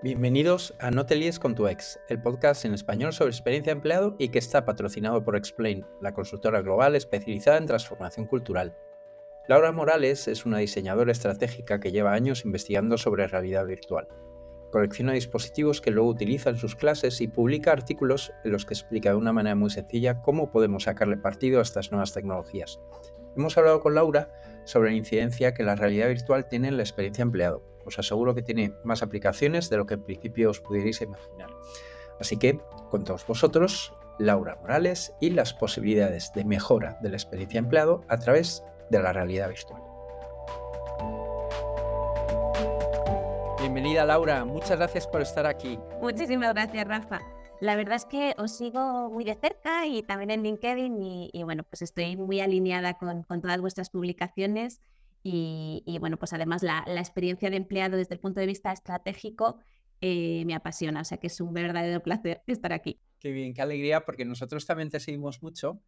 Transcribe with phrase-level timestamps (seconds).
[0.00, 3.78] Bienvenidos a No te líes con tu ex, el podcast en español sobre experiencia de
[3.78, 8.76] empleado y que está patrocinado por Explain, la consultora global especializada en transformación cultural.
[9.48, 14.06] Laura Morales es una diseñadora estratégica que lleva años investigando sobre realidad virtual.
[14.70, 19.10] Colecciona dispositivos que luego utiliza en sus clases y publica artículos en los que explica
[19.10, 22.78] de una manera muy sencilla cómo podemos sacarle partido a estas nuevas tecnologías.
[23.36, 24.30] Hemos hablado con Laura
[24.62, 28.42] sobre la incidencia que la realidad virtual tiene en la experiencia empleado os aseguro que
[28.42, 31.50] tiene más aplicaciones de lo que en principio os pudierais imaginar.
[32.20, 37.58] Así que, con todos vosotros, Laura Morales y las posibilidades de mejora de la experiencia
[37.58, 39.82] empleado a través de la realidad virtual.
[43.60, 45.78] Bienvenida Laura, muchas gracias por estar aquí.
[46.00, 47.20] Muchísimas gracias Rafa.
[47.60, 51.02] La verdad es que os sigo muy de cerca y también en LinkedIn
[51.32, 54.80] y, bueno, pues estoy muy alineada con, con todas vuestras publicaciones
[55.30, 59.58] y, bueno, pues además la, experiencia de empleado desde el punto de vista estratégico
[60.00, 63.00] eh, me apasiona, o sea que es un verdadero placer estar aquí.
[63.18, 65.82] Qué bien, qué alegría, porque nosotros también te seguimos mucho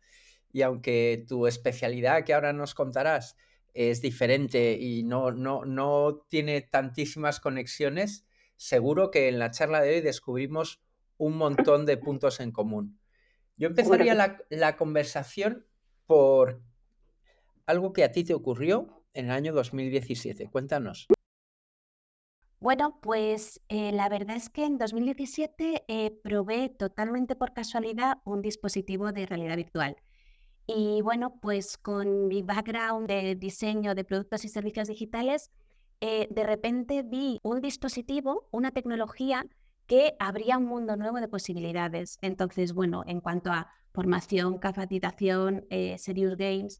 [0.52, 3.36] y aunque tu especialidad que ahora nos contarás
[3.72, 9.94] es diferente y no, no, no tiene tantísimas conexiones, seguro que en la charla de
[9.94, 10.82] hoy descubrimos
[11.16, 12.98] un montón de puntos en común.
[13.56, 15.66] Yo empezaría la, la conversación
[16.06, 16.60] por
[17.66, 20.48] algo que a ti te ocurrió en el año 2017.
[20.48, 21.06] Cuéntanos.
[22.60, 28.42] Bueno, pues eh, la verdad es que en 2017 eh, probé totalmente por casualidad un
[28.42, 29.96] dispositivo de realidad virtual.
[30.66, 35.50] Y bueno, pues con mi background de diseño de productos y servicios digitales,
[36.02, 39.46] eh, de repente vi un dispositivo, una tecnología
[39.86, 42.18] que abría un mundo nuevo de posibilidades.
[42.20, 45.66] Entonces, bueno, en cuanto a formación, capacitación,
[45.96, 46.78] serious games,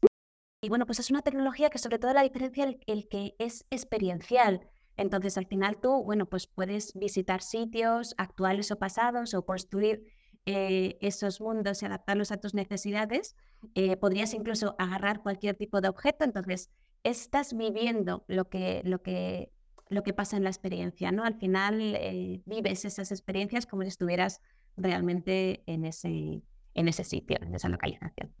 [0.61, 3.65] y bueno, pues es una tecnología que sobre todo la diferencia el, el que es
[3.71, 4.67] experiencial.
[4.95, 10.03] Entonces, al final tú, bueno, pues puedes visitar sitios actuales o pasados o construir
[10.45, 13.35] eh, esos mundos y adaptarlos a tus necesidades.
[13.73, 16.25] Eh, podrías incluso agarrar cualquier tipo de objeto.
[16.25, 16.69] Entonces,
[17.03, 19.51] estás viviendo lo que, lo que,
[19.89, 21.23] lo que pasa en la experiencia, ¿no?
[21.23, 24.41] Al final eh, vives esas experiencias como si estuvieras
[24.77, 26.43] realmente en ese,
[26.75, 28.33] en ese sitio, en esa localización.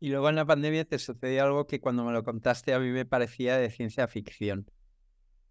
[0.00, 2.88] Y luego en la pandemia te sucedió algo que cuando me lo contaste a mí
[2.88, 4.66] me parecía de ciencia ficción.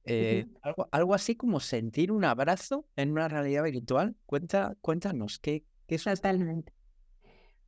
[0.05, 4.15] Eh, algo, algo, así como sentir un abrazo en una realidad virtual.
[4.25, 6.03] Cuenta, cuéntanos, ¿qué, qué es?
[6.03, 6.73] Totalmente.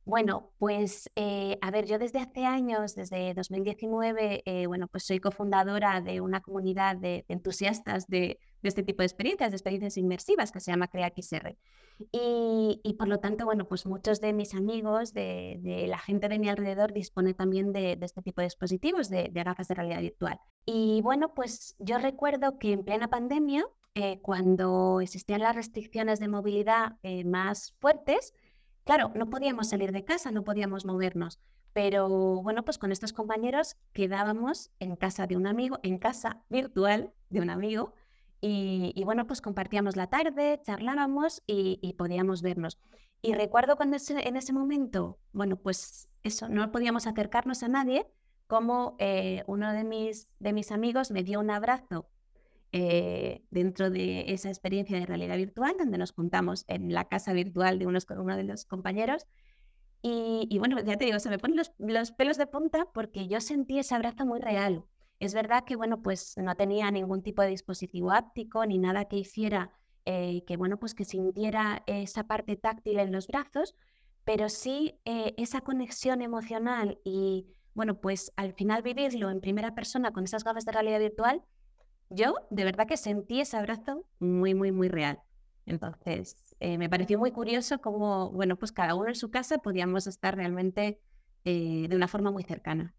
[0.04, 5.20] Bueno, pues eh, a ver, yo desde hace años, desde 2019, eh, bueno, pues soy
[5.20, 10.58] cofundadora de una comunidad de, entusiastas de, este tipo de experiencias, de experiencias inmersivas que
[10.58, 11.56] se llama CreaXR.
[12.10, 16.40] Y, y por lo tanto, bueno, pues muchos de mis amigos, de, la gente de
[16.40, 20.40] mi alrededor, dispone también de, este tipo de dispositivos, de, gafas de realidad virtual.
[20.66, 23.64] Y bueno, pues yo recuerdo que en plena pandemia,
[23.94, 28.34] eh, cuando existían las restricciones de movilidad más fuertes,
[28.84, 31.38] Claro, no podíamos salir de casa, no podíamos movernos,
[31.72, 32.08] pero
[32.42, 37.40] bueno, pues con estos compañeros quedábamos en casa de un amigo, en casa virtual de
[37.40, 37.94] un amigo,
[38.44, 42.76] y, bueno, pues compartíamos la tarde, charlábamos y, podíamos vernos.
[43.22, 48.10] Y recuerdo cuando en ese momento, bueno, pues eso, no podíamos acercarnos a nadie,
[48.48, 52.08] como eh, uno de mis, de mis amigos me dio un abrazo
[52.72, 57.78] eh, dentro de esa experiencia de realidad virtual, donde nos juntamos en la casa virtual
[57.78, 59.26] de unos, uno de los compañeros.
[60.04, 63.78] Y, bueno, ya te digo, se me ponen los, pelos de punta porque yo sentí
[63.78, 64.84] ese abrazo muy real.
[65.20, 69.16] Es verdad que, bueno, pues no tenía ningún tipo de dispositivo áptico ni nada que
[69.16, 69.70] hiciera
[70.04, 73.76] eh, que, bueno, pues que sintiera esa parte táctil en los brazos,
[74.24, 80.10] pero sí eh, esa conexión emocional y, bueno, pues al final vivirlo en primera persona
[80.10, 81.42] con esas gafas de realidad virtual,
[82.14, 85.20] yo de verdad que sentí ese abrazo muy, muy, muy real.
[85.66, 90.06] Entonces, eh, me pareció muy curioso cómo, bueno, pues cada uno en su casa podíamos
[90.06, 91.00] estar realmente
[91.44, 92.94] eh, de una forma muy cercana.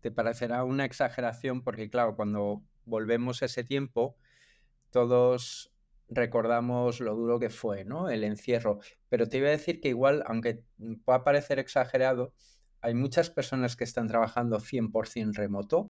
[0.00, 4.16] Te parecerá una exageración porque, claro, cuando volvemos a ese tiempo,
[4.90, 5.72] todos
[6.08, 8.08] recordamos lo duro que fue, ¿no?
[8.08, 8.78] El encierro.
[9.08, 10.62] Pero te iba a decir que igual, aunque
[11.04, 12.32] pueda parecer exagerado,
[12.80, 15.88] hay muchas personas que están trabajando 100% remoto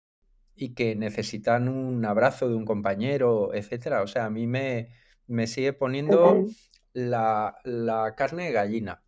[0.57, 4.03] y que necesitan un abrazo de un compañero, etcétera.
[4.03, 4.89] O sea, a mí me,
[5.27, 6.47] me sigue poniendo
[6.95, 9.03] la, la, carne de gallina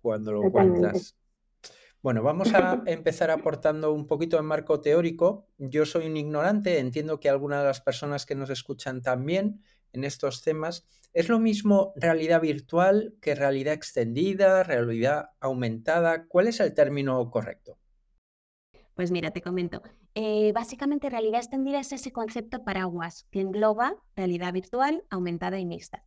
[0.00, 1.16] cuando lo cuentas.
[2.02, 5.48] Bueno, vamos a empezar aportando un poquito de marco teórico.
[5.58, 9.60] Yo soy un ignorante, entiendo que algunas de las personas que nos escuchan también
[9.92, 10.86] en estos temas.
[11.12, 16.26] ¿Es lo mismo realidad virtual que realidad extendida, realidad aumentada?
[16.26, 17.78] ¿Cuál es el término correcto?
[18.94, 19.82] Pues mira, te comento.
[20.18, 26.04] Eh, básicamente, realidad extendida es ese concepto paraguas que engloba realidad virtual, aumentada y mixta.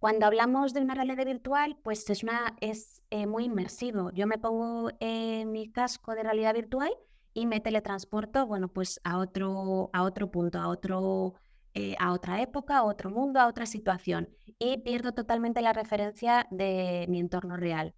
[0.00, 4.10] Cuando hablamos de una realidad virtual, pues es, una, es eh, muy inmersivo.
[4.10, 6.90] Yo me pongo en mi casco de realidad virtual
[7.32, 11.34] y me teletransporto, bueno, pues a otro, a otro punto, a, otro,
[11.74, 16.48] eh, a otra época, a otro mundo, a otra situación y pierdo totalmente la referencia
[16.50, 17.94] de mi entorno real.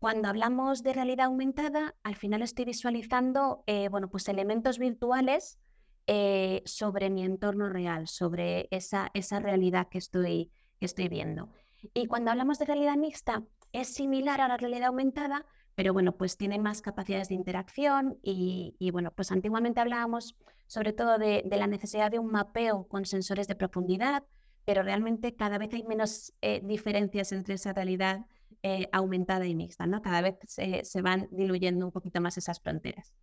[0.00, 5.58] Cuando hablamos de realidad aumentada, al final estoy visualizando, eh, bueno, pues elementos virtuales
[6.06, 10.50] eh, sobre mi entorno real, sobre esa, esa realidad que estoy,
[10.80, 11.50] estoy viendo.
[11.92, 13.42] Y cuando hablamos de realidad mixta,
[13.72, 15.44] es similar a la realidad aumentada,
[15.74, 20.34] pero bueno, pues tiene más capacidades de interacción y, bueno, pues antiguamente hablábamos
[20.66, 24.24] sobre todo de, la necesidad de un mapeo con sensores de profundidad,
[24.64, 28.24] pero realmente cada vez hay menos eh, diferencias entre esa realidad
[28.62, 30.02] eh, aumentada y mixta, ¿no?
[30.02, 33.14] Cada vez se, van diluyendo un poquito más esas fronteras.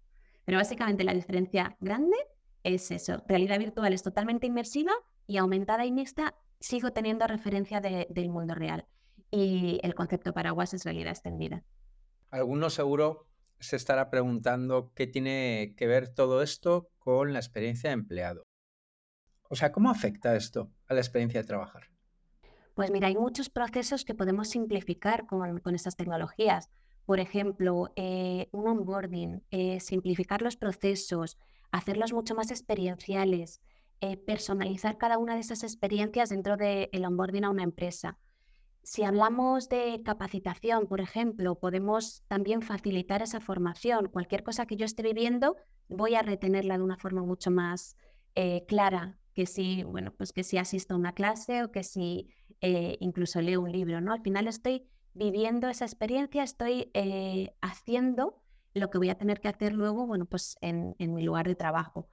[0.46, 2.18] Pero básicamente la diferencia grande
[2.64, 4.92] es eso, realidad virtual es totalmente inmersiva
[5.28, 8.88] y aumentada y mixta sigo teniendo referencia del mundo real.
[9.30, 11.64] Y el concepto paraguas es realidad extendida.
[12.30, 13.28] Alguno seguro
[13.60, 18.48] se estará preguntando qué tiene que ver todo esto con la experiencia de empleado.
[19.50, 21.90] O sea, ¿cómo afecta esto a la experiencia de trabajar?
[22.78, 26.70] Pues mira, hay muchos procesos que podemos simplificar con, estas tecnologías.
[27.08, 31.40] Por ejemplo, eh, un onboarding, eh, simplificar los procesos,
[31.72, 33.62] hacerlos mucho más experienciales,
[34.00, 38.20] eh, personalizar cada una de esas experiencias dentro del onboarding a una empresa.
[38.84, 44.08] Si hablamos de capacitación, por ejemplo, podemos también facilitar esa formación.
[44.10, 45.56] Cualquier cosa que yo esté viviendo,
[45.90, 47.98] voy a retenerla de una forma mucho más
[48.68, 52.28] clara que si, bueno, pues que si asisto a una clase o que si
[52.62, 54.12] eh, incluso leo un libro, ¿no?
[54.12, 58.42] Al final estoy viviendo esa experiencia, estoy eh, haciendo
[58.74, 61.54] lo que voy a tener que hacer luego, bueno, pues en, en mi lugar de
[61.54, 62.10] trabajo.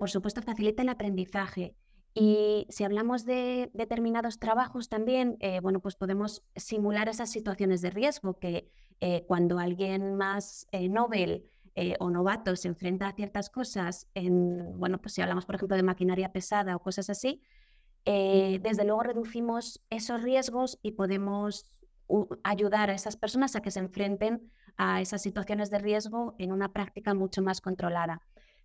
[0.00, 1.76] por supuesto, facilita el aprendizaje.
[2.18, 7.90] Y si hablamos de determinados trabajos también, eh, bueno, pues podemos simular esas situaciones de
[7.90, 8.70] riesgo que
[9.00, 11.44] eh, cuando alguien más eh, Nobel
[11.98, 15.82] o novato se enfrenta a ciertas cosas, en, bueno, pues si hablamos por ejemplo de
[15.82, 17.42] maquinaria pesada o cosas así,
[18.04, 21.66] desde luego reducimos esos riesgos y podemos
[22.44, 26.72] ayudar a esas personas a que se enfrenten a esas situaciones de riesgo en una
[26.72, 28.22] práctica mucho más controlada.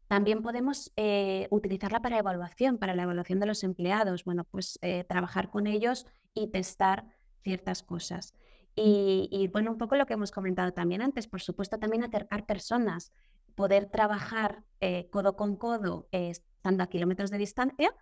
[0.08, 4.26] También podemos eh, utilizarla para evaluación, para la evaluación de los empleados.
[4.26, 7.06] Bueno, pues eh, trabajar con ellos y testar
[7.44, 8.36] ciertas cosas.
[8.76, 13.12] Y, bueno, un poco lo que hemos comentado también antes, por supuesto, también acercar personas,
[13.56, 17.94] poder trabajar eh, codo con codo, estando a kilómetros de distancia,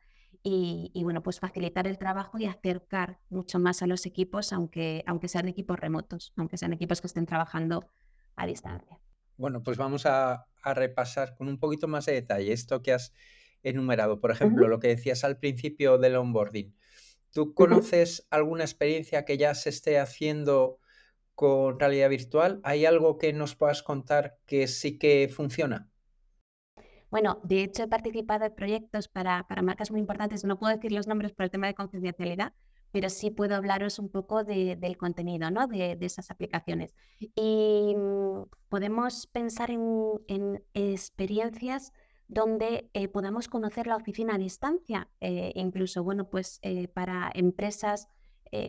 [0.41, 5.27] y, bueno, pues facilitar el trabajo y acercar mucho más a los equipos, aunque, aunque
[5.27, 7.85] sean equipos remotos, aunque sean equipos que estén trabajando
[8.35, 8.99] a distancia.
[9.37, 13.13] Bueno, pues vamos a, repasar con un poquito más de detalle esto que has
[13.63, 14.19] enumerado.
[14.19, 16.75] Por ejemplo, lo que decías al principio del onboarding.
[17.31, 20.79] ¿Tú conoces alguna experiencia que ya se esté haciendo
[21.35, 22.59] con realidad virtual?
[22.63, 25.89] ¿Hay algo que nos puedas contar que sí que funciona?
[27.09, 30.91] Bueno, de hecho he participado en proyectos para, para marcas muy importantes, no puedo decir
[30.91, 32.53] los nombres por el tema de confidencialidad,
[32.91, 35.67] pero sí puedo hablaros un poco del contenido ¿no?
[35.67, 36.95] de, esas aplicaciones.
[37.19, 41.93] Y mm, podemos pensar en, experiencias
[42.29, 48.07] donde eh, podamos conocer la oficina a distancia, eh, incluso bueno, pues, eh, para empresas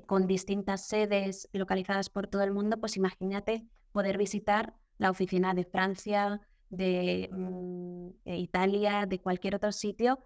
[0.07, 5.65] con distintas sedes localizadas por todo el mundo, pues imagínate poder visitar la oficina de
[5.65, 10.19] Francia, de mm, Italia, de cualquier otro sitio,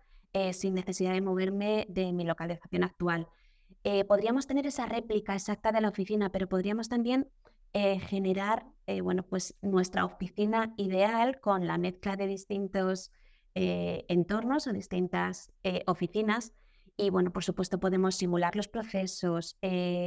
[0.50, 3.28] sin necesidad de moverme de mi localización actual.
[4.08, 7.28] Podríamos tener esa réplica exacta de la oficina, pero podríamos también
[7.72, 8.66] generar,
[9.04, 13.12] bueno, pues nuestra oficina ideal con la mezcla de distintos
[13.54, 15.52] entornos o distintas
[15.86, 16.52] oficinas.
[16.96, 19.58] Y bueno, por supuesto podemos simular los procesos,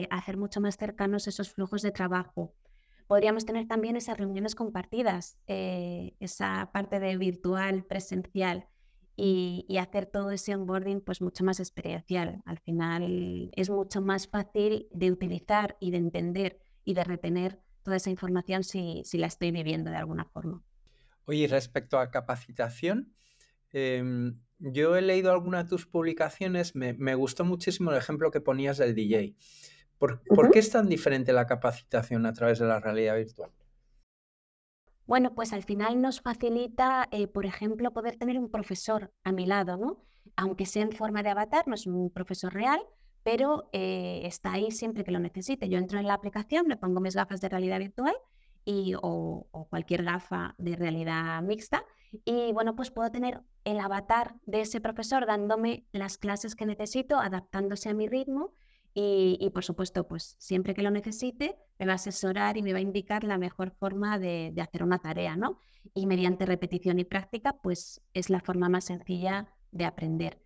[0.10, 2.54] hacer mucho más cercanos esos flujos de trabajo.
[3.08, 8.68] Podríamos tener también esas reuniones compartidas, esa parte de virtual, presencial,
[9.18, 12.42] y, hacer todo ese onboarding pues mucho más experiencial.
[12.46, 17.98] Al final es mucho más fácil de utilizar y de entender y de retener toda
[17.98, 20.64] esa información si, si la estoy viviendo de alguna forma.
[21.26, 23.14] Oye, respecto a capacitación,
[23.72, 28.42] em, yo he leído algunas de tus publicaciones, me, me, gustó muchísimo el ejemplo que
[28.42, 29.36] ponías del DJ.
[29.98, 33.52] ¿Por, ¿Por, qué es tan diferente la capacitación a través de la realidad virtual?
[35.08, 39.46] Bueno, pues al final nos facilita, eh, por ejemplo, poder tener un profesor a mi
[39.46, 40.04] lado, ¿no?
[40.36, 42.82] Aunque sea en forma de avatar, no es un profesor real,
[43.24, 45.70] pero eh, está ahí siempre que lo necesite.
[45.70, 48.16] Yo entro en la aplicación, le pongo mis gafas de realidad virtual
[48.66, 51.86] y, o, cualquier gafa de realidad mixta
[52.26, 57.18] Y bueno, pues puedo tener el avatar de ese profesor dándome las clases que necesito,
[57.18, 58.54] adaptándose a mi ritmo
[59.00, 62.80] y, por supuesto, pues siempre que lo necesite, me va a asesorar y me va
[62.80, 65.60] a indicar la mejor forma de, de, hacer una tarea, ¿no?
[65.94, 70.42] Y mediante repetición y práctica, pues es la forma más sencilla de aprender.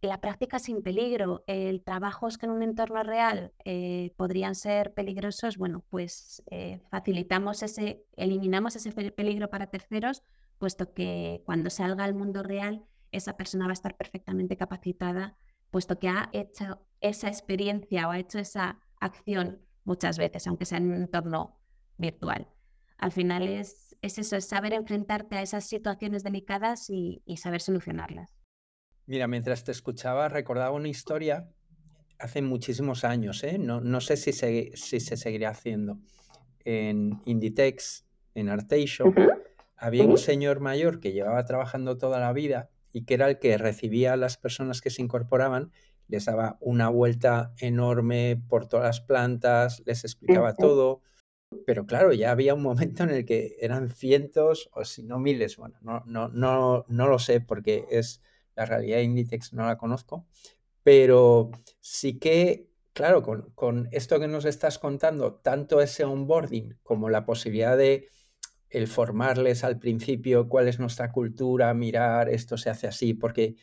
[0.00, 5.56] La práctica sin peligro, el trabajos que en un entorno real eh, podrían ser peligrosos,
[5.56, 10.24] bueno, pues eh, facilitamos ese, eliminamos ese peligro para terceros,
[10.62, 15.36] puesto que cuando salga al mundo real, esa persona va a estar perfectamente capacitada
[15.72, 20.78] puesto que ha hecho esa experiencia o ha hecho esa acción muchas veces, aunque sea
[20.78, 21.58] en un entorno
[21.98, 22.46] virtual.
[22.96, 28.30] Al final es, eso, es saber enfrentarte a esas situaciones delicadas y, saber solucionarlas.
[29.06, 31.50] Mira, mientras te escuchaba, recordaba una historia
[32.20, 33.58] hace muchísimos años, ¿eh?
[33.58, 35.98] no, sé si se, si se seguirá haciendo.
[36.64, 39.12] En Inditex, en Arteixo,
[39.82, 43.58] había un señor mayor que llevaba trabajando toda la vida y que era el que
[43.58, 45.72] recibía a las personas que se incorporaban,
[46.06, 51.02] les daba una vuelta enorme por todas las plantas, les explicaba todo.
[51.66, 55.56] Pero claro, ya había un momento en el que eran cientos o si no miles,
[55.56, 58.22] bueno, no, no, no, no lo sé porque es
[58.54, 60.26] la realidad de Inditex, no la conozco,
[60.84, 67.10] pero sí que, claro, con, con esto que nos estás contando, tanto ese onboarding como
[67.10, 68.08] la posibilidad de
[68.72, 73.56] el formarles al principio cuál es nuestra cultura, mirar esto se hace así, porque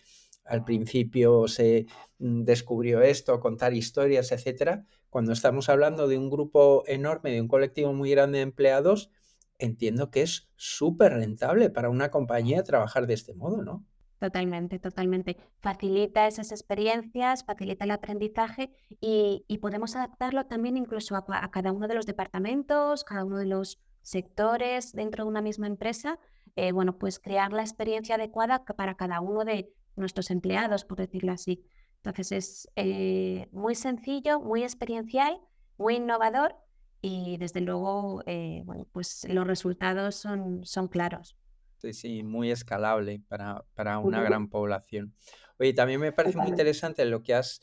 [0.46, 1.88] al principio se
[2.20, 4.86] mm, descubrió esto, contar historias, etcétera.
[5.10, 9.10] Cuando estamos hablando de un grupo enorme, de un colectivo muy grande de empleados,
[9.58, 13.86] entiendo que es súper rentable para una compañía trabajar de este modo, ¿no?
[14.20, 15.38] Totalmente, totalmente.
[15.60, 21.96] Facilita esas experiencias, facilita el aprendizaje y, podemos adaptarlo también incluso a, cada uno de
[21.96, 26.20] los departamentos, cada uno de los sectores dentro de una misma empresa,
[26.56, 31.32] eh, bueno, pues crear la experiencia adecuada para cada uno de nuestros empleados, por decirlo
[31.32, 31.63] así.
[31.98, 35.39] Entonces es eh, muy sencillo, muy experiencial,
[35.77, 36.56] muy innovador
[37.01, 41.38] y desde luego, eh, bueno, pues los resultados son, son claros.
[41.77, 45.13] Sí, sí, muy escalable para, para una gran población.
[45.60, 47.62] Oye, también me parece muy interesante lo que has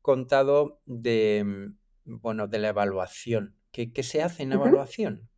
[0.00, 3.56] contado de, mm, bueno, de la evaluación.
[3.70, 5.28] ¿Qué, qué se hace en evaluación?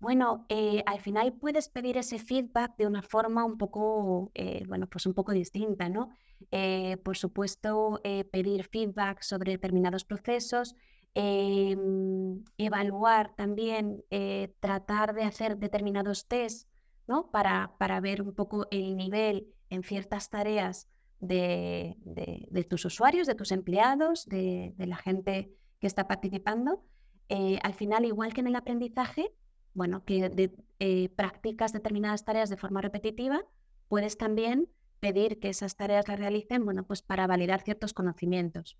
[0.00, 4.86] Bueno, eh, al final puedes pedir ese feedback de una forma un poco, eh, bueno,
[4.86, 6.08] pues un poco distinta, ¿no?
[6.50, 8.00] Eh, por supuesto,
[8.32, 10.74] pedir feedback sobre determinados procesos,
[12.56, 14.02] evaluar también,
[14.60, 16.66] tratar de hacer determinados tests,
[17.06, 17.30] ¿no?
[17.30, 20.88] Para, para ver un poco el nivel en ciertas tareas
[21.18, 21.94] de,
[22.50, 26.82] de tus usuarios, de tus empleados, de, de la gente que está participando.
[27.28, 29.30] al final, igual que en el aprendizaje,
[29.80, 33.46] bueno, que eh, practicas determinadas tareas de forma repetitiva,
[33.88, 34.68] puedes también
[35.00, 38.76] pedir que esas tareas las realicen, bueno, pues para validar ciertos conocimientos.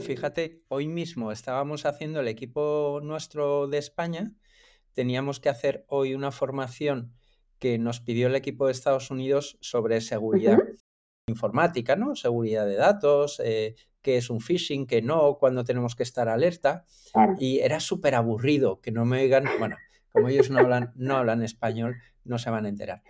[0.00, 4.32] fíjate, hoy mismo estábamos haciendo el equipo nuestro de España,
[4.92, 7.14] teníamos que hacer hoy una formación
[7.60, 10.58] que nos pidió el equipo de Estados Unidos sobre seguridad
[11.28, 12.16] informática, ¿no?
[12.16, 16.86] Seguridad de datos, eh, qué es un phishing, qué no, cuándo tenemos que estar alerta.
[17.38, 19.76] Y era súper aburrido que no me oigan, bueno,
[20.12, 23.02] como ellos no hablan, no hablan español, no se van a enterar.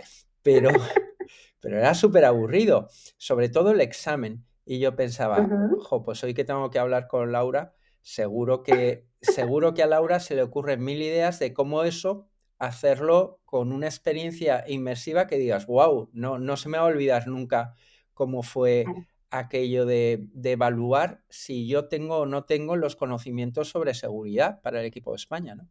[0.43, 0.71] Pero,
[1.61, 4.45] pero era súper aburrido, sobre todo el examen.
[4.65, 9.73] Y yo pensaba, ojo, pues hoy que tengo que hablar con Laura, seguro que, seguro
[9.73, 12.29] que a Laura se le ocurren mil ideas de cómo eso
[12.59, 17.29] hacerlo con una experiencia inmersiva que digas, wow, no, no se me va a olvidar
[17.29, 17.75] nunca
[18.13, 18.85] cómo fue
[19.31, 24.81] aquello de, de, evaluar si yo tengo o no tengo los conocimientos sobre seguridad para
[24.81, 25.69] el equipo de España, ¿no?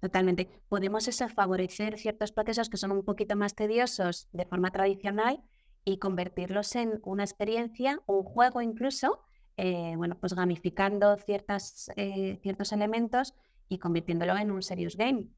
[0.00, 0.48] Totalmente.
[0.68, 5.42] Podemos eso, favorecer ciertos procesos que son un poquito más tediosos de forma tradicional
[5.84, 9.20] y convertirlos en una experiencia, un juego incluso,
[9.58, 13.34] eh, bueno, pues gamificando ciertas, eh, ciertos elementos
[13.68, 15.28] y convirtiéndolo en un serious game.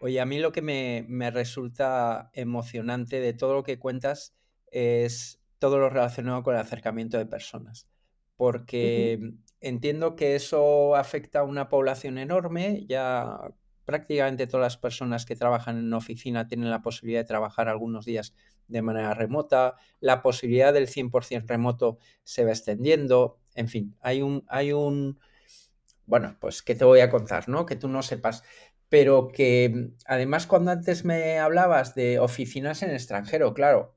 [0.00, 4.34] Oye, a mí lo que me, me resulta emocionante de todo lo que cuentas
[4.70, 7.86] es todo lo relacionado con el acercamiento de personas,
[8.36, 13.38] porque entiendo que eso afecta a una población enorme, ya
[13.86, 18.34] prácticamente todas las personas que trabajan en oficina tienen la posibilidad de trabajar algunos días
[18.68, 24.44] de manera remota, la posibilidad del 100% remoto se va extendiendo, en fin, hay un,
[24.48, 25.18] hay un,
[26.04, 27.64] bueno, pues que te voy a contar, ¿no?
[27.64, 28.42] Que tú no sepas,
[28.88, 33.96] pero que además cuando antes me hablabas de oficinas en extranjero, claro,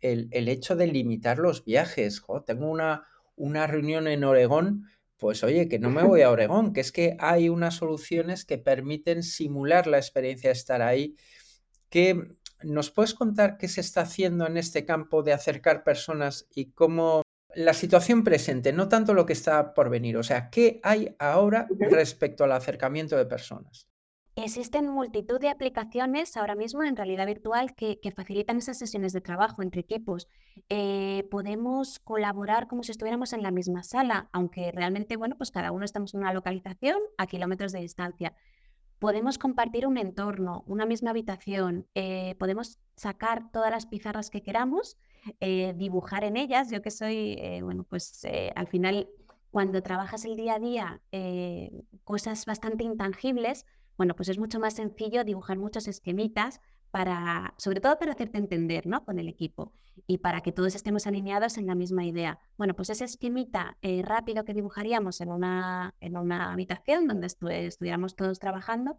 [0.00, 3.06] el, hecho de limitar los viajes, tengo una,
[3.36, 4.86] una reunión en Oregón,
[5.20, 8.58] pues oye, que no me voy a Oregón, que es que hay unas soluciones que
[8.58, 11.14] permiten simular la experiencia de estar ahí,
[11.90, 16.72] que ¿nos puedes contar qué se está haciendo en este campo de acercar personas y
[16.72, 17.22] cómo
[17.54, 21.68] la situación presente, no tanto lo que está por venir, o sea, ¿qué hay ahora
[21.90, 23.89] respecto al acercamiento de personas?
[24.36, 29.62] Existen multitud de aplicaciones ahora mismo en realidad virtual que, facilitan esas sesiones de trabajo
[29.62, 30.28] entre equipos.
[30.68, 35.72] Eh, podemos colaborar como si estuviéramos en la misma sala, aunque realmente, bueno, pues cada
[35.72, 38.34] uno estamos en una localización a kilómetros de distancia.
[39.00, 44.96] Podemos compartir un entorno, una misma habitación, eh, podemos sacar todas las pizarras que queramos,
[45.40, 46.70] eh, dibujar en ellas.
[46.70, 49.08] Yo que soy, bueno, pues al final
[49.50, 51.00] cuando trabajas el día a día
[52.04, 53.64] cosas bastante intangibles,
[54.00, 58.86] bueno, pues es mucho más sencillo dibujar muchos esquemitas para, sobre todo para hacerte entender,
[58.86, 59.04] ¿no?
[59.04, 59.74] Con el equipo
[60.06, 62.38] y para que todos estemos alineados en la misma idea.
[62.56, 68.16] Bueno, pues ese esquemita eh, rápido que dibujaríamos en una, en una habitación donde estuviéramos
[68.16, 68.96] todos trabajando,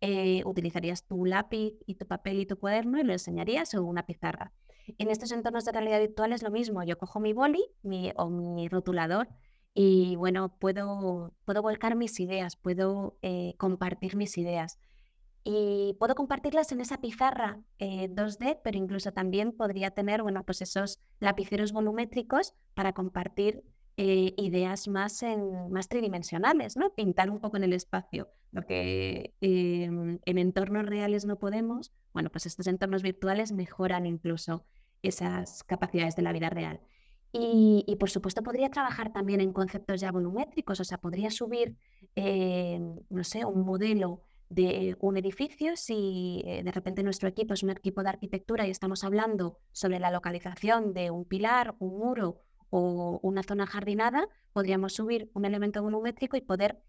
[0.00, 4.06] eh, utilizarías tu lápiz y tu papel y tu cuaderno y lo enseñarías o una
[4.06, 4.52] pizarra.
[4.98, 6.84] En estos entornos de realidad virtual es lo mismo.
[6.84, 9.26] Yo cojo mi boli mi, o mi rotulador
[9.78, 14.78] y bueno, puedo, puedo volcar mis ideas, puedo eh, compartir mis ideas.
[15.44, 20.62] Y puedo compartirlas en esa pizarra 2D, eh, pero incluso también podría tener, bueno, pues
[20.62, 23.64] esos lapiceros volumétricos para compartir
[23.98, 26.94] eh, ideas más, en, más tridimensionales, ¿no?
[26.94, 32.30] Pintar un poco en el espacio, lo que em, en entornos reales no podemos, bueno,
[32.30, 34.64] pues estos entornos virtuales mejoran incluso
[35.02, 36.80] esas capacidades de la vida real.
[37.38, 41.76] Y, por supuesto podría trabajar también en conceptos ya volumétricos, o sea, podría subir,
[42.14, 47.62] eh, no sé, un modelo de un edificio si eh, de repente nuestro equipo es
[47.62, 52.40] un equipo de arquitectura y estamos hablando sobre la localización de un pilar, un muro
[52.70, 56.80] o una zona jardinada, podríamos subir un elemento volumétrico y poder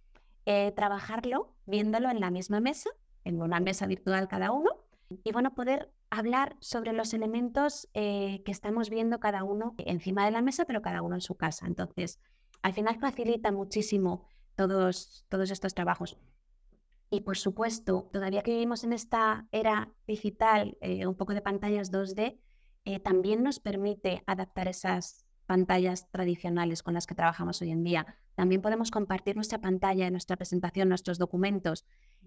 [0.46, 2.90] eh, trabajarlo viéndolo en la misma mesa,
[3.26, 4.70] en una mesa virtual cada uno,
[5.10, 10.32] y bueno, poder hablar sobre los elementos eh, que estamos viendo cada uno encima de
[10.32, 11.68] la mesa, pero cada uno en su casa.
[11.68, 12.20] Entonces,
[12.62, 16.18] al final facilita muchísimo todos, todos estos trabajos.
[17.10, 21.92] Y por supuesto, todavía que vivimos en esta era digital, eh, un poco de pantallas
[21.92, 22.40] 2D,
[22.86, 28.06] eh, también nos permite adaptar esas pantallas tradicionales con las que trabajamos hoy en día.
[28.36, 31.86] También podemos compartir nuestra pantalla, nuestra presentación, nuestros documentos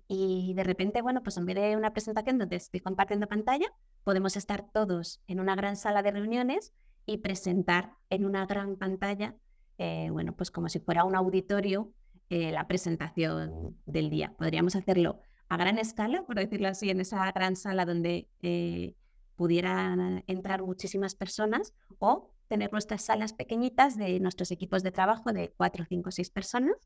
[0.09, 3.67] y de repente, bueno, pues en vez de una presentación donde estoy compartiendo pantalla,
[4.03, 6.73] podemos estar todos en una gran sala de reuniones
[7.07, 9.37] y presentar en una gran pantalla,
[9.79, 11.93] eh, bueno, pues como si fuera un auditorio,
[12.29, 14.35] eh, la presentación del día.
[14.37, 18.95] Podríamos hacerlo a gran escala, por decirlo así, en esa gran sala donde eh,
[19.35, 25.55] pudieran entrar muchísimas personas o tener nuestras salas pequeñitas de nuestros equipos de trabajo de
[25.57, 26.77] cuatro, cinco, seis personas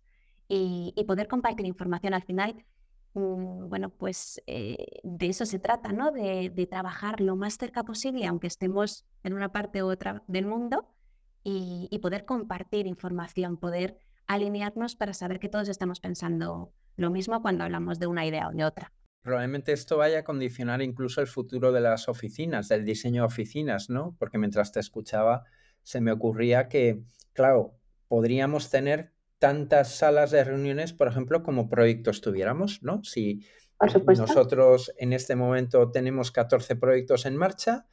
[0.47, 2.15] y, y poder compartir información.
[2.15, 2.65] Al final,
[3.15, 6.11] Mm, bueno, pues eh, de eso se trata, ¿no?
[6.11, 10.89] De, trabajar lo más cerca posible, aunque estemos en una parte u otra del mundo,
[11.45, 17.65] y, poder compartir información, poder alinearnos para saber que todos estamos pensando lo mismo cuando
[17.65, 18.93] hablamos de una idea o de otra.
[19.25, 23.89] Probablemente esto vaya a condicionar incluso el futuro de las oficinas, del diseño de oficinas,
[23.89, 24.15] ¿no?
[24.19, 25.45] Porque mientras te escuchaba,
[25.83, 27.01] se me ocurría que,
[27.33, 27.75] claro,
[28.07, 33.03] podríamos tener tantas salas de reuniones, por ejemplo, como proyectos tuviéramos, ¿no?
[33.03, 33.41] Si
[34.19, 37.87] nosotros en este momento tenemos 14 proyectos en marcha,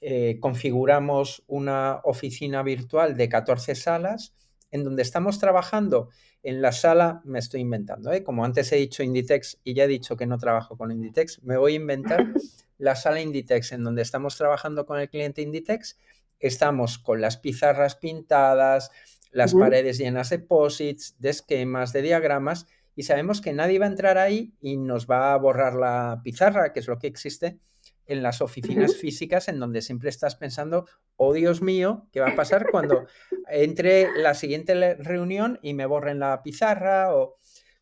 [0.00, 4.36] eh, configuramos una oficina virtual de 14 salas
[4.72, 6.08] en donde estamos trabajando
[6.42, 8.24] en la sala, me estoy inventando, ¿eh?
[8.24, 11.56] como antes he dicho Inditex y ya he dicho que no trabajo con Inditex, me
[11.56, 12.26] voy a inventar
[12.78, 15.98] la sala Inditex en donde estamos trabajando con el cliente Inditex,
[16.40, 18.90] estamos con las pizarras pintadas,
[19.30, 23.88] las paredes llenas de posits, de esquemas, de diagramas, y sabemos que nadie va a
[23.88, 27.58] entrar ahí y nos va a borrar la pizarra, que es lo que existe
[28.06, 30.86] en las oficinas físicas, en donde siempre estás pensando,
[31.16, 33.06] oh Dios mío, ¿qué va a pasar cuando
[33.48, 37.14] entre la siguiente reunión y me borren la pizarra?
[37.14, 37.36] O...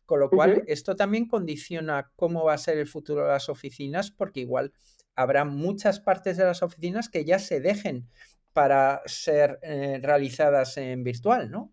[0.05, 4.11] Con lo cual, esto también condiciona cómo va a ser el futuro de las oficinas,
[4.11, 4.73] porque igual
[5.15, 8.09] habrá muchas partes de las oficinas que ya se dejen
[8.53, 11.71] para ser eh, realizadas en virtual, ¿no?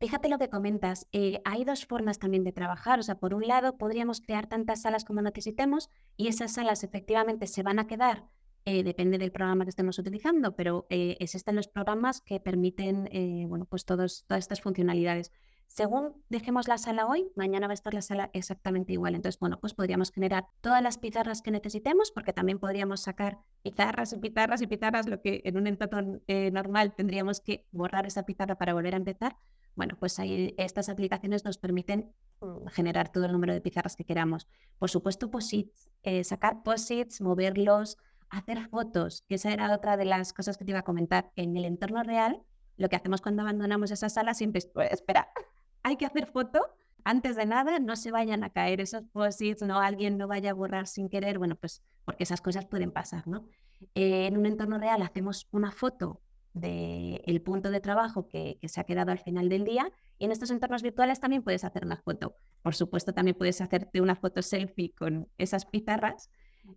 [0.00, 3.46] Fíjate lo que comentas, eh, hay dos formas también de trabajar, o sea, por un
[3.46, 8.24] lado podríamos crear tantas salas como necesitemos y esas salas efectivamente se van a quedar,
[8.64, 13.10] eh, depende del programa que estemos utilizando, pero existen los programas que permiten,
[13.46, 15.32] bueno, pues todas estas funcionalidades.
[15.66, 19.14] Según dejemos la sala hoy, mañana va a estar la sala exactamente igual.
[19.14, 24.12] Entonces, bueno, pues podríamos generar todas las pizarras que necesitemos, porque también podríamos sacar pizarras
[24.12, 28.24] y pizarras y pizarras, lo que en un entorno eh, normal tendríamos que borrar esa
[28.24, 29.36] pizarra para volver a empezar.
[29.74, 34.04] Bueno, pues ahí estas aplicaciones nos permiten mm, generar todo el número de pizarras que
[34.04, 34.48] queramos.
[34.78, 37.96] Por supuesto, posits, eh, sacar posits, moverlos,
[38.28, 41.32] hacer fotos, que esa era otra de las cosas que te iba a comentar.
[41.36, 42.42] En el entorno real,
[42.76, 45.28] lo que hacemos cuando abandonamos esa sala siempre es, pues, espera,
[45.82, 46.60] hay que hacer foto.
[47.02, 50.54] Antes de nada, no se vayan a caer esos posits, no alguien no vaya a
[50.54, 53.46] borrar sin querer, bueno, pues porque esas cosas pueden pasar, ¿no?
[53.94, 56.20] Eh, en un entorno real hacemos una foto
[56.52, 60.32] del punto de trabajo que, que, se ha quedado al final del día y en
[60.32, 62.34] estos entornos virtuales también puedes hacer una foto.
[62.62, 66.28] Por supuesto, también puedes hacerte una foto selfie con esas pizarras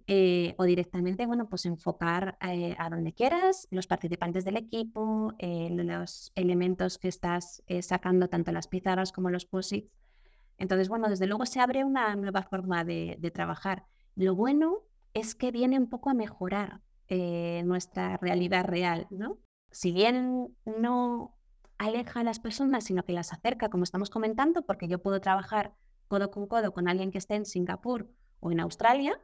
[0.07, 5.69] eh, o directamente, bueno, pues enfocar eh, a donde quieras, los participantes del equipo, eh,
[5.71, 9.91] los elementos que estás sacando, tanto las pizarras como los posits.
[10.57, 13.85] Entonces, bueno, desde luego se abre una nueva forma de, de trabajar.
[14.15, 14.79] Lo bueno
[15.13, 16.81] es que viene un poco a mejorar
[17.63, 19.37] nuestra realidad real, ¿no?
[19.73, 21.35] Si bien no
[21.77, 25.73] aleja a las personas, sino que las acerca, como estamos comentando, porque yo puedo trabajar
[26.07, 28.09] codo con codo con alguien que esté en Singapur
[28.39, 29.19] o en Australia,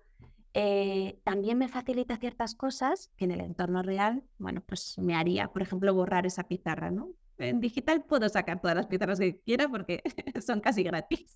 [0.53, 5.49] eh, también me facilita ciertas cosas que en el entorno real, bueno, pues me haría,
[5.49, 7.09] por ejemplo, borrar esa pizarra, ¿no?
[7.37, 10.01] En digital puedo sacar todas las pizarras que quiera porque
[10.45, 11.35] son casi gratis.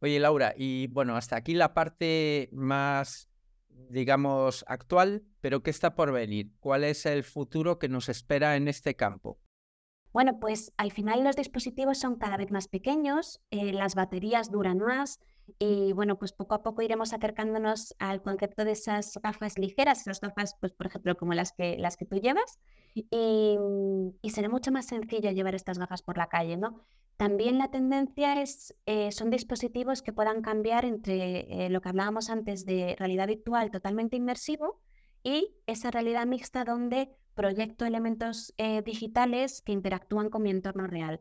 [0.00, 3.30] Oye, Laura, y bueno, hasta aquí la parte más,
[3.90, 6.52] digamos, actual, pero ¿qué está por venir?
[6.60, 9.38] ¿Cuál es el futuro que nos espera en este campo?
[10.12, 14.78] Bueno, pues al final los dispositivos son cada vez más pequeños, eh, las baterías duran
[14.78, 15.20] más,
[15.58, 20.20] y bueno, pues poco a poco iremos acercándonos al concepto de esas gafas ligeras, esas
[20.20, 22.58] gafas, pues por ejemplo, como las que, las que tú llevas,
[22.94, 23.08] y,
[24.20, 26.82] y será mucho más sencillo llevar estas gafas por la calle, ¿no?
[27.16, 32.30] También la tendencia es, eh, son dispositivos que puedan cambiar entre eh, lo que hablábamos
[32.30, 34.80] antes de realidad virtual totalmente inmersivo
[35.22, 41.20] y esa realidad mixta donde proyecto elementos eh, digitales que interactúan con mi entorno real.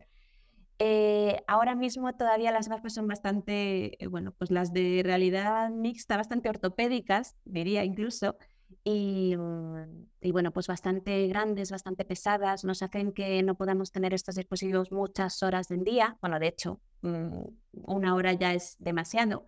[1.45, 7.36] Ahora mismo todavía las gafas son bastante, bueno, pues las de realidad mixta, bastante ortopédicas,
[7.45, 8.36] diría incluso,
[8.84, 14.13] y, mm, y, bueno, pues bastante grandes, bastante pesadas, nos hacen que no podamos tener
[14.13, 16.17] estos dispositivos muchas horas del día.
[16.21, 19.47] Bueno, de hecho, mm, una hora ya es demasiado.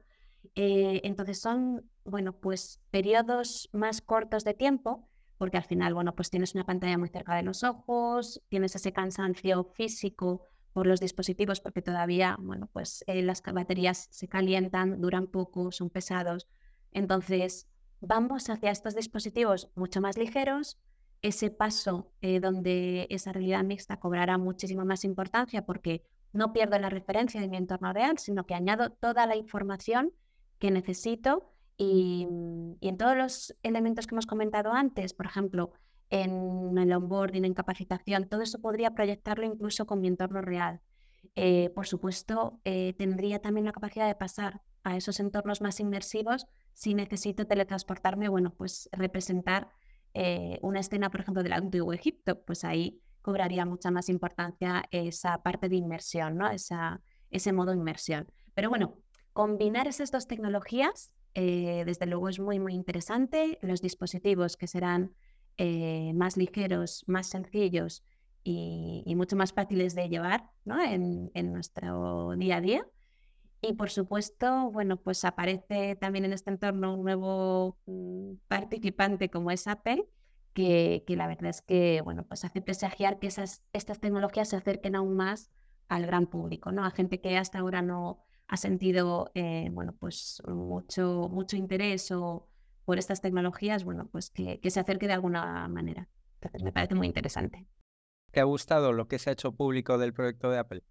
[0.56, 6.30] Eh, entonces son, bueno, pues periodos más cortos de tiempo, porque al final, bueno, pues
[6.30, 10.42] tienes una pantalla muy cerca de los ojos, tienes ese cansancio físico
[10.74, 15.90] por los dispositivos porque todavía, bueno, pues eh, las baterías se calientan, duran poco, son
[15.90, 16.48] pesados.
[16.92, 17.68] Entonces,
[18.06, 20.78] vamos hacia estos dispositivos mucho más ligeros,
[21.22, 26.90] ese paso eh, donde esa realidad mixta cobrará muchísima más importancia porque no pierdo la
[26.90, 30.12] referencia de mi entorno real, sino que añado toda la información
[30.60, 32.28] que necesito y,
[32.82, 35.72] y en todos los elementos que hemos comentado antes, por ejemplo,
[36.10, 40.82] en el onboarding, en capacitación, todo eso podría proyectarlo incluso con mi entorno real.
[41.36, 46.46] Eh, por supuesto, eh, tendría también la capacidad de pasar a esos entornos más inmersivos
[46.74, 49.70] si necesito teletransportarme, bueno, pues representar
[50.14, 55.42] eh, una escena, por ejemplo, del antiguo Egipto, pues ahí cobraría mucha más importancia esa
[55.42, 56.50] parte de inmersión, ¿no?
[56.50, 58.28] Esa, ese modo inmersión.
[58.54, 58.98] Pero bueno,
[59.32, 63.58] combinar esas dos tecnologías, desde luego es muy, muy interesante.
[63.62, 65.16] Los dispositivos que serán
[65.58, 68.04] eh, más ligeros, más sencillos
[68.44, 70.82] y, mucho más fáciles de llevar ¿no?
[70.82, 72.88] en, nuestro día a día.
[73.66, 79.52] Y por supuesto, bueno, pues aparece también en este entorno un nuevo mm, participante como
[79.52, 80.06] es Apple,
[80.54, 84.58] que, que, la verdad es que, bueno, pues hace presagiar que esas, estas tecnologías se
[84.58, 85.50] acerquen aún más
[85.88, 86.86] al gran público, ¿no?
[86.86, 92.50] A gente que hasta ahora no ha sentido, eh, bueno, pues mucho, mucho interés o,
[92.86, 96.10] por estas tecnologías, bueno, pues que, se acerque de alguna manera.
[96.36, 97.66] Entonces me parece muy interesante.
[98.32, 100.84] ¿Te ha gustado lo que se ha hecho público del proyecto de Apple?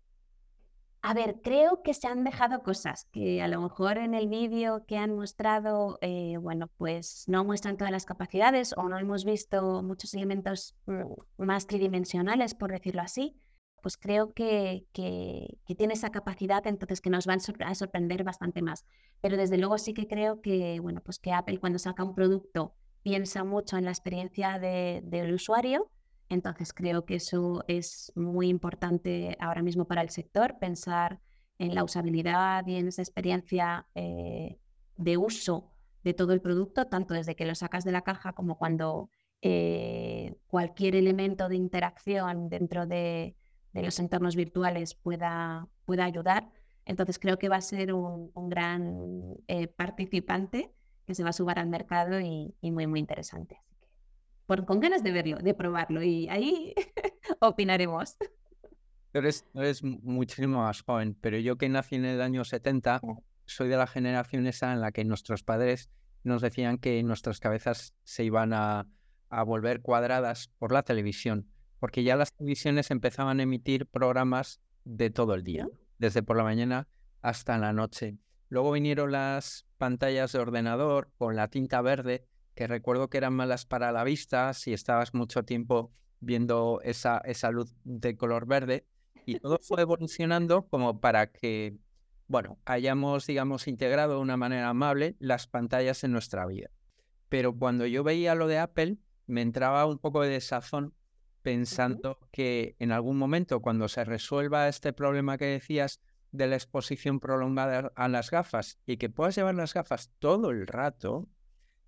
[1.05, 4.85] A ver, creo que se han dejado cosas que a lo mejor en el vídeo
[4.87, 9.83] que han mostrado, eh, bueno, pues no muestran todas las capacidades o no hemos visto
[9.83, 11.03] muchos elementos mm,
[11.45, 13.37] más tridimensionales, por decirlo así
[13.83, 18.87] pues creo que, que, tiene esa capacidad, entonces que nos van a sorprender bastante más.
[19.21, 22.75] Pero desde luego sí que creo que, bueno, pues que Apple cuando saca un producto
[23.03, 25.91] piensa mucho en la experiencia del usuario,
[26.33, 31.21] entonces creo que eso es muy importante ahora mismo para el sector, pensar
[31.59, 34.59] en la usabilidad y en esa experiencia eh,
[34.97, 38.57] de uso de todo el producto, tanto desde que lo sacas de la caja como
[38.57, 39.11] cuando
[39.43, 43.37] eh, cualquier elemento de interacción dentro de,
[43.75, 46.51] los entornos virtuales pueda, pueda ayudar.
[46.87, 50.73] Entonces creo que va a ser un, gran eh, participante
[51.07, 53.61] que se va a subir al mercado y, muy, muy interesante.
[54.47, 56.75] Por, con ganas de verlo, de probarlo y ahí
[57.41, 58.17] opinaremos.
[59.13, 63.01] Eres, eres muchísimo más joven, pero yo que nací en el año 70,
[63.45, 65.91] soy de la generación esa en la que nuestros padres
[66.25, 68.87] nos decían que nuestras cabezas se iban a,
[69.47, 75.35] volver cuadradas por la televisión, porque ya las televisiones empezaban a emitir programas de todo
[75.35, 75.67] el día,
[75.99, 76.87] desde por la mañana
[77.23, 78.19] hasta la noche.
[78.51, 83.67] Luego vinieron las pantallas de ordenador con la tinta verde, que recuerdo que eran malas
[83.67, 88.87] para la vista si estabas mucho tiempo viendo esa, esa luz de color verde.
[89.25, 91.77] Y todo fue evolucionando como para que
[92.33, 96.71] bueno, hayamos, digamos, integrado de una manera amable las pantallas en nuestra vida.
[97.29, 100.95] Pero cuando yo veía lo de Apple, me entraba un poco de desazón
[101.43, 107.21] pensando que en algún momento, cuando se resuelva este problema que decías de la exposición
[107.21, 111.29] prolongada a las gafas y que puedas llevar las gafas todo el rato,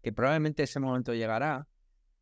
[0.05, 1.67] que probablemente ese momento llegará,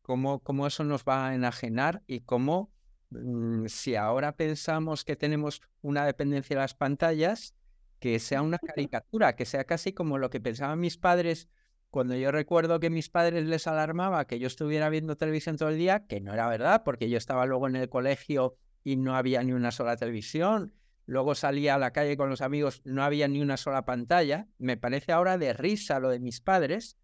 [0.01, 2.71] cómo, cómo eso nos va a enajenar y cómo,
[3.09, 7.53] mm, si ahora pensamos que tenemos una dependencia de las pantallas,
[7.99, 11.49] que sea una caricatura, que sea casi como lo que pensaban mis padres
[11.89, 15.77] cuando yo recuerdo que mis padres les alarmaba que yo estuviera viendo televisión todo el
[15.77, 19.43] día, que no era verdad, porque yo estaba luego en el colegio y no había
[19.43, 20.73] ni una sola televisión,
[21.05, 24.77] luego salía a la calle con los amigos, no había ni una sola pantalla, me
[24.77, 26.97] parece ahora de risa lo de mis padres,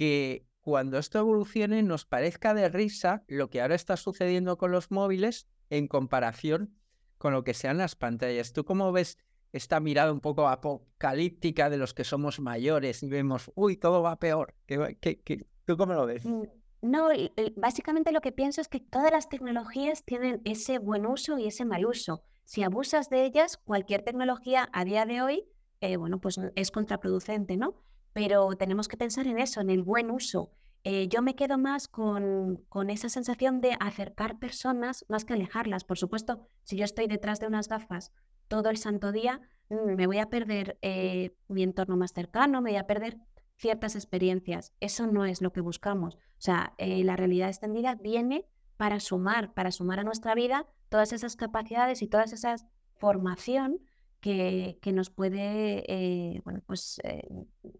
[0.00, 4.90] que cuando esto evolucione nos parezca de risa lo que ahora está sucediendo con los
[4.90, 6.74] móviles en comparación
[7.18, 8.54] con lo que sean las pantallas.
[8.54, 9.18] ¿Tú cómo ves
[9.52, 14.18] esta mirada un poco apocalíptica de los que somos mayores y vemos, uy, todo va
[14.18, 14.54] peor.
[14.66, 16.24] ¿Qué, tú cómo lo ves?
[16.24, 16.44] Mm,
[16.80, 17.08] no,
[17.56, 21.66] básicamente lo que pienso es que todas las tecnologías tienen ese buen uso y ese
[21.66, 22.24] mal uso.
[22.44, 25.44] Si abusas de ellas, cualquier tecnología a día de hoy,
[25.82, 27.74] eh, bueno, pues es contraproducente, ¿no?
[28.12, 30.50] Pero tenemos que pensar en eso, en el buen uso.
[30.82, 35.84] Eh, yo me quedo más con, con, esa sensación de acercar personas más que alejarlas.
[35.84, 38.12] Por supuesto, si yo estoy detrás de unas gafas
[38.48, 42.70] todo el santo día, mm, me voy a perder eh, mi entorno más cercano, me
[42.70, 43.18] voy a perder
[43.56, 44.72] ciertas experiencias.
[44.80, 46.14] Eso no es lo que buscamos.
[46.14, 48.46] O sea, eh, la realidad extendida viene
[48.78, 53.80] para sumar, para sumar a nuestra vida todas esas capacidades y todas esas formación
[54.20, 57.00] que, que nos puede eh, bueno, pues,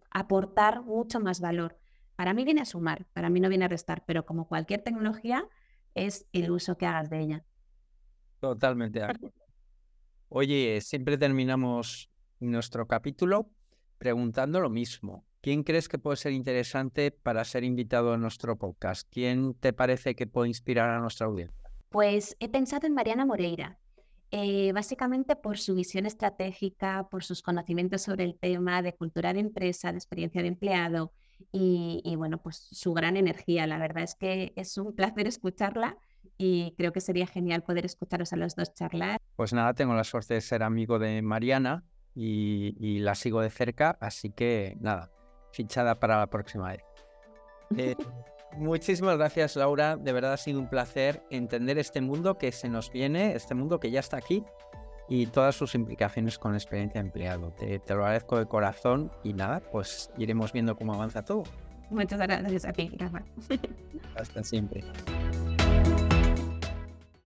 [0.09, 1.77] aportar mucho más valor.
[2.15, 5.47] Para mí viene a sumar, para mí no viene a restar, pero como cualquier tecnología
[5.95, 7.45] es el uso que hagas de ella.
[8.39, 9.33] Totalmente de acuerdo.
[10.29, 13.49] Oye, siempre terminamos nuestro capítulo
[13.97, 15.25] preguntando lo mismo.
[15.41, 19.07] ¿Quién crees que puede ser interesante para ser invitado a nuestro podcast?
[19.11, 21.69] ¿Quién te parece que puede inspirar a nuestra audiencia?
[21.89, 23.79] Pues he pensado en Mariana Moreira,
[24.31, 29.41] eh, básicamente por su visión estratégica, por sus conocimientos sobre el tema de cultura de
[29.41, 31.13] empresa, de experiencia de empleado
[31.51, 33.67] y, y bueno, pues su gran energía.
[33.67, 35.97] La verdad es que es un placer escucharla
[36.37, 39.19] y creo que sería genial poder escucharos a los dos charlar.
[39.35, 41.83] Pues nada, tengo la suerte de ser amigo de Mariana
[42.15, 45.11] y, la sigo de cerca, así que nada,
[45.51, 46.81] fichada para la próxima vez.
[47.77, 47.95] Eh,
[48.57, 52.91] muchísimas gracias Laura, de verdad ha sido un placer entender este mundo que se nos
[52.91, 54.43] viene, este mundo que ya está aquí
[55.09, 57.51] y todas sus implicaciones con la experiencia de empleado.
[57.51, 61.43] Te, te lo agradezco de corazón y nada, pues iremos viendo cómo avanza todo.
[61.89, 62.89] Muchas gracias a ti,
[64.15, 64.83] Hasta siempre.